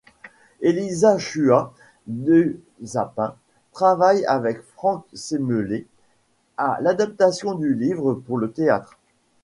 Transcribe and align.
Elisa 0.61 1.19
Shua 1.19 1.75
Dusapin 2.07 3.35
travaille 3.71 4.25
avec 4.25 4.59
Franck 4.61 5.05
Semelet 5.13 5.85
à 6.57 6.79
l'adaptation 6.81 7.53
du 7.53 7.75
livre 7.75 8.15
pour 8.15 8.39
le 8.39 8.49
théâtre. 8.51 8.97